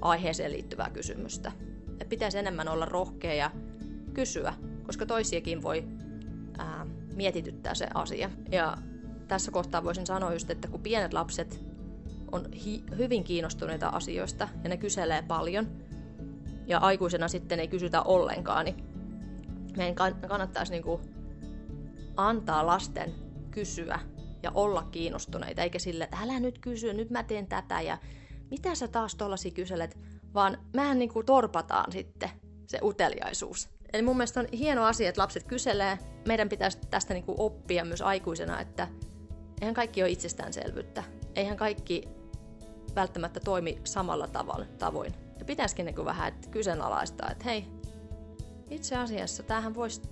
aiheeseen 0.00 0.52
liittyvää 0.52 0.90
kysymystä. 0.90 1.52
Et 2.00 2.08
pitäisi 2.08 2.38
enemmän 2.38 2.68
olla 2.68 2.84
rohkea 2.84 3.34
ja 3.34 3.50
kysyä, 4.14 4.54
koska 4.86 5.06
toisiakin 5.06 5.62
voi 5.62 5.84
ää, 6.58 6.86
mietityttää 7.14 7.74
se 7.74 7.88
asia. 7.94 8.30
Ja 8.50 8.76
tässä 9.28 9.50
kohtaa 9.50 9.84
voisin 9.84 10.06
sanoa 10.06 10.32
just, 10.32 10.50
että 10.50 10.68
kun 10.68 10.80
pienet 10.80 11.12
lapset 11.12 11.67
on 12.32 12.52
hi- 12.52 12.84
hyvin 12.96 13.24
kiinnostuneita 13.24 13.88
asioista 13.88 14.48
ja 14.64 14.68
ne 14.68 14.76
kyselee 14.76 15.22
paljon, 15.22 15.68
ja 16.66 16.78
aikuisena 16.78 17.28
sitten 17.28 17.60
ei 17.60 17.68
kysytä 17.68 18.02
ollenkaan, 18.02 18.64
niin 18.64 18.84
meidän 19.76 19.94
kannattaisi 20.28 20.72
niinku 20.72 21.00
antaa 22.16 22.66
lasten 22.66 23.14
kysyä 23.50 24.00
ja 24.42 24.50
olla 24.54 24.82
kiinnostuneita, 24.82 25.62
eikä 25.62 25.78
sille, 25.78 26.04
että 26.04 26.18
älä 26.22 26.40
nyt 26.40 26.58
kysy, 26.58 26.92
nyt 26.92 27.10
mä 27.10 27.22
teen 27.22 27.46
tätä 27.46 27.80
ja 27.80 27.98
mitä 28.50 28.74
sä 28.74 28.88
taas 28.88 29.14
tollasi 29.14 29.50
kyselet, 29.50 29.98
vaan 30.34 30.58
mehän 30.76 30.98
niinku 30.98 31.22
torpataan 31.22 31.92
sitten 31.92 32.30
se 32.66 32.78
uteliaisuus. 32.82 33.68
Eli 33.92 34.02
mun 34.02 34.16
mielestä 34.16 34.40
on 34.40 34.46
hieno 34.52 34.84
asia, 34.84 35.08
että 35.08 35.22
lapset 35.22 35.44
kyselee. 35.44 35.98
Meidän 36.26 36.48
pitäisi 36.48 36.78
tästä 36.90 37.14
niinku 37.14 37.34
oppia 37.38 37.84
myös 37.84 38.02
aikuisena, 38.02 38.60
että 38.60 38.88
eihän 39.60 39.74
kaikki 39.74 40.02
ole 40.02 40.10
itsestäänselvyyttä. 40.10 41.04
Eihän 41.36 41.56
kaikki 41.56 42.08
välttämättä 42.94 43.40
toimi 43.40 43.78
samalla 43.84 44.28
tavalla, 44.28 44.66
tavoin. 44.78 45.14
Ja 45.38 45.44
pitäisikin 45.44 45.86
niinku 45.86 46.04
vähän 46.04 46.28
että 46.28 46.48
kyseenalaistaa, 46.50 47.30
että 47.30 47.44
hei, 47.44 47.64
itse 48.70 48.96
asiassa 48.96 49.42
tämähän 49.42 49.74
voisi 49.74 50.02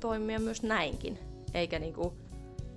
toimia 0.00 0.40
myös 0.40 0.62
näinkin, 0.62 1.18
eikä 1.54 1.78
niinku 1.78 2.12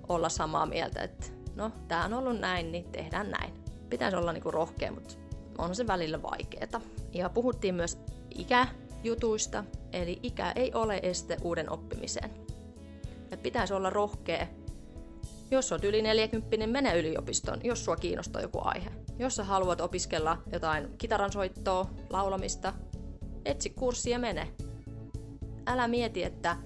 olla 0.08 0.28
samaa 0.28 0.66
mieltä, 0.66 1.02
että 1.02 1.26
no, 1.56 1.70
tämä 1.88 2.04
on 2.04 2.14
ollut 2.14 2.40
näin, 2.40 2.72
niin 2.72 2.84
tehdään 2.84 3.30
näin. 3.30 3.52
Pitäisi 3.90 4.16
olla 4.16 4.32
niinku 4.32 4.50
rohkea, 4.50 4.92
mutta 4.92 5.14
on 5.58 5.74
se 5.74 5.86
välillä 5.86 6.22
vaikeeta. 6.22 6.80
Ja 7.12 7.28
puhuttiin 7.28 7.74
myös 7.74 7.98
ikäjutuista, 8.30 9.64
eli 9.92 10.20
ikä 10.22 10.52
ei 10.56 10.74
ole 10.74 11.00
este 11.02 11.36
uuden 11.42 11.70
oppimiseen. 11.70 12.30
Et 13.30 13.42
pitäisi 13.42 13.74
olla 13.74 13.90
rohkea. 13.90 14.46
Jos 15.50 15.72
on 15.72 15.80
yli 15.82 16.02
40, 16.02 16.56
niin 16.56 16.70
mene 16.70 16.98
yliopistoon, 16.98 17.60
jos 17.64 17.84
sua 17.84 17.96
kiinnostaa 17.96 18.42
joku 18.42 18.58
aihe. 18.64 18.90
Jos 19.18 19.36
sä 19.36 19.44
haluat 19.44 19.80
opiskella 19.80 20.38
jotain 20.52 20.88
kitaransoittoa, 20.98 21.90
laulamista, 22.10 22.72
etsi 23.44 23.70
kurssi 23.70 24.10
ja 24.10 24.18
mene. 24.18 24.52
Älä 25.66 25.88
mieti, 25.88 26.22
että 26.22 26.56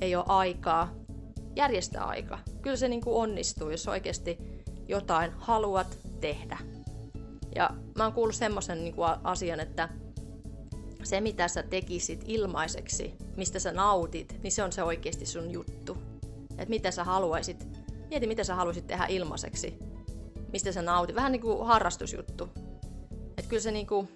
ei 0.00 0.16
ole 0.16 0.24
aikaa, 0.28 0.94
järjestä 1.56 2.04
aika. 2.04 2.38
Kyllä 2.62 2.76
se 2.76 2.88
niin 2.88 3.00
kuin 3.00 3.16
onnistuu, 3.16 3.70
jos 3.70 3.88
oikeasti 3.88 4.38
jotain 4.88 5.32
haluat 5.36 5.98
tehdä. 6.20 6.58
Ja 7.54 7.70
mä 7.96 8.04
oon 8.04 8.12
kuullut 8.12 8.34
semmoisen 8.34 8.84
niin 8.84 8.94
asian, 9.24 9.60
että 9.60 9.88
se 11.02 11.20
mitä 11.20 11.48
sä 11.48 11.62
tekisit 11.62 12.24
ilmaiseksi, 12.26 13.14
mistä 13.36 13.58
sä 13.58 13.72
nautit, 13.72 14.38
niin 14.42 14.52
se 14.52 14.62
on 14.62 14.72
se 14.72 14.82
oikeasti 14.82 15.26
sun 15.26 15.50
juttu. 15.50 15.96
Että 16.50 16.70
mitä 16.70 16.90
sä 16.90 17.04
haluaisit, 17.04 17.68
mieti 18.10 18.26
mitä 18.26 18.44
sä 18.44 18.54
haluaisit 18.54 18.86
tehdä 18.86 19.06
ilmaiseksi, 19.06 19.78
mistä 20.52 20.72
sä 20.72 20.82
nautit. 20.82 21.16
Vähän 21.16 21.32
niin 21.32 21.42
kuin 21.42 21.66
harrastusjuttu. 21.66 22.48
Että 23.36 23.48
kyllä 23.48 23.62
se 23.62 23.70
niin 23.70 23.86
kuin, 23.86 24.08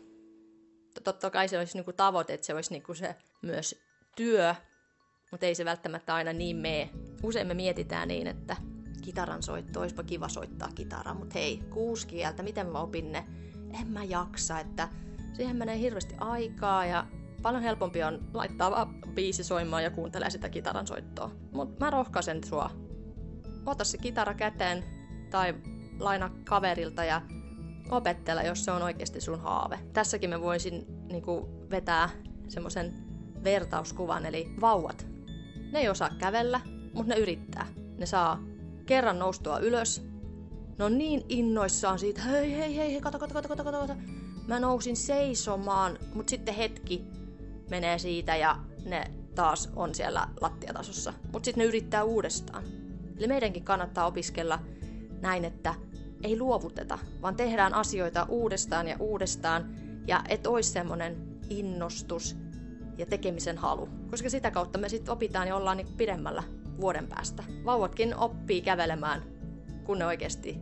totta 1.04 1.30
kai 1.30 1.48
se 1.48 1.58
olisi 1.58 1.78
niin 1.78 1.84
kuin 1.84 1.96
tavoite, 1.96 2.34
että 2.34 2.46
se 2.46 2.54
olisi 2.54 2.72
niin 2.72 2.82
kuin 2.82 2.96
se 2.96 3.14
myös 3.42 3.80
työ, 4.16 4.54
mutta 5.30 5.46
ei 5.46 5.54
se 5.54 5.64
välttämättä 5.64 6.14
aina 6.14 6.32
niin 6.32 6.56
mene. 6.56 6.90
Usein 7.22 7.46
me 7.46 7.54
mietitään 7.54 8.08
niin, 8.08 8.26
että 8.26 8.56
kitaran 9.02 9.42
soitto, 9.42 9.80
olisipa 9.80 10.02
kiva 10.02 10.28
soittaa 10.28 10.68
kitaraa, 10.74 11.14
mutta 11.14 11.34
hei, 11.34 11.62
kuusi 11.70 12.06
kieltä, 12.06 12.42
miten 12.42 12.66
mä 12.66 12.80
opin 12.80 13.12
ne? 13.12 13.24
En 13.80 13.88
mä 13.88 14.04
jaksa, 14.04 14.60
että 14.60 14.88
siihen 15.32 15.56
menee 15.56 15.78
hirveästi 15.78 16.14
aikaa 16.18 16.86
ja 16.86 17.06
paljon 17.42 17.62
helpompi 17.62 18.02
on 18.02 18.28
laittaa 18.34 18.70
vaan 18.70 18.94
biisi 19.14 19.44
soimaan 19.44 19.84
ja 19.84 19.90
kuuntelee 19.90 20.30
sitä 20.30 20.48
kitaran 20.48 20.86
soittoa. 20.86 21.30
Mutta 21.52 21.84
mä 21.84 21.90
rohkaisen 21.90 22.44
sua. 22.44 22.70
Ota 23.66 23.84
se 23.84 23.98
kitara 23.98 24.34
käteen 24.34 24.84
tai 25.30 25.54
laina 25.98 26.30
kaverilta 26.44 27.04
ja 27.04 27.22
opettele, 27.90 28.42
jos 28.42 28.64
se 28.64 28.70
on 28.70 28.82
oikeasti 28.82 29.20
sun 29.20 29.40
haave. 29.40 29.78
Tässäkin 29.92 30.30
mä 30.30 30.40
voisin 30.40 30.86
niinku, 31.12 31.48
vetää 31.70 32.10
semmoisen 32.48 32.94
vertauskuvan, 33.44 34.26
eli 34.26 34.54
vauvat. 34.60 35.06
Ne 35.72 35.78
ei 35.78 35.88
osaa 35.88 36.10
kävellä, 36.18 36.60
mutta 36.94 37.14
ne 37.14 37.20
yrittää. 37.20 37.66
Ne 37.98 38.06
saa 38.06 38.42
kerran 38.86 39.18
noustua 39.18 39.58
ylös. 39.58 40.06
Ne 40.78 40.84
on 40.84 40.98
niin 40.98 41.22
innoissaan 41.28 41.98
siitä, 41.98 42.22
hei 42.22 42.52
hei 42.52 42.76
hei, 42.76 42.92
hei 42.92 43.00
kato, 43.00 43.18
kato, 43.18 43.34
kato, 43.34 43.48
kato, 43.48 43.64
kato. 43.64 43.94
Mä 44.46 44.60
nousin 44.60 44.96
seisomaan, 44.96 45.98
mutta 46.14 46.30
sitten 46.30 46.54
hetki 46.54 47.04
menee 47.70 47.98
siitä 47.98 48.36
ja 48.36 48.56
ne 48.84 49.10
taas 49.34 49.70
on 49.76 49.94
siellä 49.94 50.28
lattiatasossa. 50.40 51.12
Mutta 51.32 51.44
sitten 51.44 51.62
ne 51.62 51.68
yrittää 51.68 52.04
uudestaan. 52.04 52.64
Eli 53.16 53.26
meidänkin 53.26 53.64
kannattaa 53.64 54.06
opiskella 54.06 54.58
näin, 55.22 55.44
että 55.44 55.74
ei 56.22 56.38
luovuteta, 56.38 56.98
vaan 57.22 57.36
tehdään 57.36 57.74
asioita 57.74 58.26
uudestaan 58.28 58.88
ja 58.88 58.96
uudestaan. 58.98 59.74
Ja 60.06 60.22
et 60.28 60.46
olisi 60.46 60.72
semmoinen 60.72 61.16
innostus 61.50 62.36
ja 62.98 63.06
tekemisen 63.06 63.58
halu. 63.58 63.88
Koska 64.10 64.30
sitä 64.30 64.50
kautta 64.50 64.78
me 64.78 64.88
sitten 64.88 65.12
opitaan 65.12 65.48
ja 65.48 65.56
ollaan 65.56 65.76
niin 65.76 65.96
pidemmällä 65.96 66.42
vuoden 66.80 67.06
päästä. 67.06 67.44
Vauvatkin 67.64 68.16
oppii 68.16 68.62
kävelemään, 68.62 69.22
kun 69.84 69.98
ne 69.98 70.06
oikeasti 70.06 70.58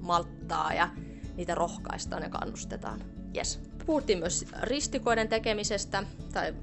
malttaa 0.00 0.74
ja 0.74 0.88
niitä 1.36 1.54
rohkaistaan 1.54 2.22
ja 2.22 2.28
kannustetaan. 2.28 3.00
Yes. 3.36 3.60
Puhuttiin 3.86 4.18
myös 4.18 4.44
ristikoiden 4.62 5.28
tekemisestä 5.28 6.02
tai 6.32 6.54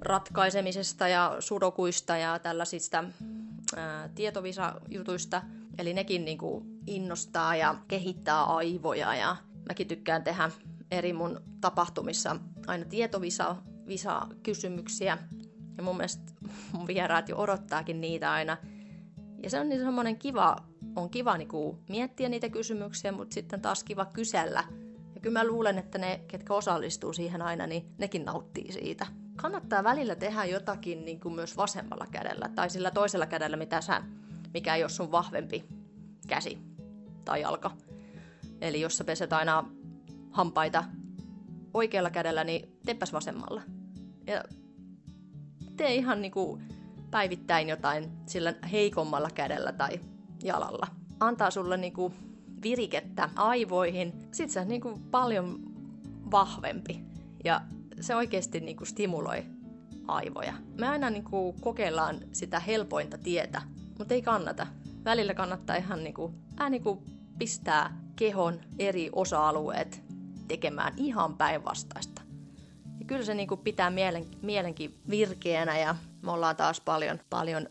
ratkaisemisesta 0.00 1.08
ja 1.08 1.36
sudokuista 1.40 2.16
ja 2.16 2.38
tällaisista 2.38 3.04
ää, 3.76 4.08
tietovisajutuista. 4.08 5.42
Eli 5.78 5.94
nekin 5.94 6.24
niin 6.24 6.38
kuin 6.38 6.64
innostaa 6.86 7.56
ja 7.56 7.74
kehittää 7.88 8.44
aivoja 8.44 9.14
ja 9.14 9.36
mäkin 9.68 9.88
tykkään 9.88 10.24
tehdä 10.24 10.50
eri 10.90 11.12
mun 11.12 11.40
tapahtumissa 11.60 12.36
aina 12.66 12.84
tietovisa 12.84 13.56
visa 13.88 14.26
kysymyksiä. 14.42 15.18
Ja 15.76 15.82
mun 15.82 15.96
mielestä 15.96 16.32
mun 16.72 16.86
vieraat 16.86 17.28
jo 17.28 17.36
odottaakin 17.36 18.00
niitä 18.00 18.32
aina. 18.32 18.56
Ja 19.42 19.50
se 19.50 19.60
on 19.60 19.68
niin 19.68 19.80
semmoinen 19.80 20.18
kiva, 20.18 20.56
on 20.96 21.10
kiva 21.10 21.36
niinku 21.36 21.78
miettiä 21.88 22.28
niitä 22.28 22.48
kysymyksiä, 22.48 23.12
mutta 23.12 23.34
sitten 23.34 23.60
taas 23.60 23.84
kiva 23.84 24.04
kysellä. 24.04 24.64
Ja 25.14 25.20
kyllä 25.20 25.38
mä 25.38 25.46
luulen, 25.46 25.78
että 25.78 25.98
ne, 25.98 26.20
ketkä 26.28 26.54
osallistuu 26.54 27.12
siihen 27.12 27.42
aina, 27.42 27.66
niin 27.66 27.86
nekin 27.98 28.24
nauttii 28.24 28.72
siitä. 28.72 29.06
Kannattaa 29.36 29.84
välillä 29.84 30.14
tehdä 30.14 30.44
jotakin 30.44 31.04
niin 31.04 31.20
kuin 31.20 31.34
myös 31.34 31.56
vasemmalla 31.56 32.06
kädellä 32.10 32.48
tai 32.54 32.70
sillä 32.70 32.90
toisella 32.90 33.26
kädellä, 33.26 33.56
mitä 33.56 33.80
sä, 33.80 34.02
mikä 34.54 34.74
ei 34.74 34.82
ole 34.82 34.90
sun 34.90 35.12
vahvempi 35.12 35.64
käsi 36.28 36.58
tai 37.24 37.40
jalka. 37.40 37.70
Eli 38.60 38.80
jos 38.80 38.96
sä 38.96 39.04
peset 39.04 39.32
aina 39.32 39.64
hampaita 40.30 40.84
oikealla 41.74 42.10
kädellä, 42.10 42.44
niin 42.44 42.78
teepäs 42.84 43.12
vasemmalla. 43.12 43.62
Ja 44.26 44.44
tee 45.76 45.94
ihan 45.94 46.22
niinku 46.22 46.58
päivittäin 47.10 47.68
jotain 47.68 48.10
sillä 48.26 48.54
heikommalla 48.72 49.30
kädellä 49.30 49.72
tai 49.72 50.00
jalalla. 50.42 50.86
Antaa 51.20 51.50
sulle 51.50 51.76
niinku 51.76 52.12
virikettä 52.62 53.30
aivoihin. 53.36 54.12
Se 54.32 54.60
on 54.60 54.68
niinku 54.68 55.00
paljon 55.10 55.58
vahvempi 56.30 57.04
ja 57.44 57.60
se 58.00 58.16
oikeasti 58.16 58.60
niinku 58.60 58.84
stimuloi 58.84 59.44
aivoja. 60.08 60.52
Me 60.78 60.88
aina 60.88 61.10
niinku 61.10 61.52
kokeillaan 61.60 62.20
sitä 62.32 62.60
helpointa 62.60 63.18
tietä, 63.18 63.62
mutta 63.98 64.14
ei 64.14 64.22
kannata. 64.22 64.66
Välillä 65.04 65.34
kannattaa 65.34 65.76
ihan 65.76 66.04
niinku, 66.04 66.34
äh, 66.60 66.70
niinku 66.70 67.02
pistää 67.38 68.00
kehon 68.16 68.60
eri 68.78 69.10
osa-alueet 69.12 70.02
tekemään 70.48 70.92
ihan 70.96 71.36
päinvastaista. 71.36 72.22
Ja 73.00 73.04
kyllä 73.06 73.24
se 73.24 73.34
niin 73.34 73.48
kuin 73.48 73.60
pitää 73.60 73.90
mielen, 73.90 74.26
mielenkin 74.42 74.98
virkeänä 75.10 75.78
ja 75.78 75.96
me 76.22 76.32
ollaan 76.32 76.56
taas 76.56 76.80
paljon, 76.80 77.20
paljon 77.30 77.68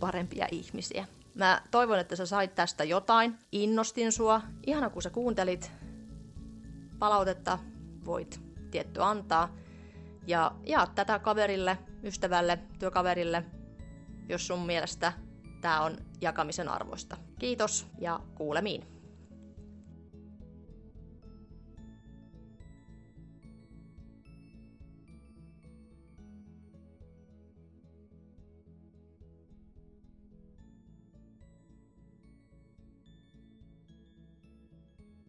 parempia 0.00 0.48
ihmisiä. 0.50 1.06
Mä 1.34 1.62
toivon, 1.70 1.98
että 1.98 2.16
sä 2.16 2.26
sait 2.26 2.54
tästä 2.54 2.84
jotain. 2.84 3.38
Innostin 3.52 4.12
sua. 4.12 4.40
Ihana, 4.66 4.90
kun 4.90 5.02
sä 5.02 5.10
kuuntelit 5.10 5.70
palautetta, 6.98 7.58
voit 8.04 8.40
tietty 8.70 9.02
antaa. 9.02 9.48
Ja 10.26 10.52
jaa 10.64 10.86
tätä 10.86 11.18
kaverille, 11.18 11.78
ystävälle, 12.02 12.58
työkaverille, 12.78 13.44
jos 14.28 14.46
sun 14.46 14.66
mielestä 14.66 15.12
tämä 15.60 15.80
on 15.80 15.96
jakamisen 16.20 16.68
arvoista. 16.68 17.16
Kiitos 17.38 17.86
ja 17.98 18.20
kuulemiin. 18.34 18.95